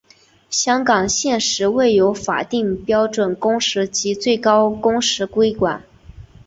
[0.49, 5.83] 香港现时未有法定标准工时及最高工时规管。